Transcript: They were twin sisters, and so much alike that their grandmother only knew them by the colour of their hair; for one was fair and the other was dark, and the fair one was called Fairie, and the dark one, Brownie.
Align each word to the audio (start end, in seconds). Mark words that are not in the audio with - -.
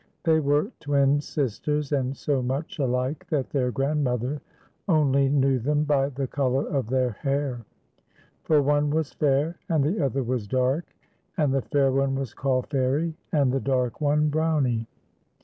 They 0.23 0.39
were 0.39 0.71
twin 0.79 1.21
sisters, 1.21 1.91
and 1.91 2.17
so 2.17 2.41
much 2.41 2.79
alike 2.79 3.27
that 3.29 3.51
their 3.51 3.69
grandmother 3.69 4.41
only 4.87 5.29
knew 5.29 5.59
them 5.59 5.83
by 5.83 6.09
the 6.09 6.25
colour 6.25 6.67
of 6.67 6.89
their 6.89 7.11
hair; 7.11 7.65
for 8.41 8.63
one 8.63 8.89
was 8.89 9.13
fair 9.13 9.59
and 9.69 9.83
the 9.83 10.03
other 10.03 10.23
was 10.23 10.47
dark, 10.47 10.85
and 11.37 11.53
the 11.53 11.61
fair 11.61 11.91
one 11.91 12.15
was 12.15 12.33
called 12.33 12.65
Fairie, 12.71 13.13
and 13.31 13.51
the 13.51 13.59
dark 13.59 14.01
one, 14.01 14.29
Brownie. 14.29 14.87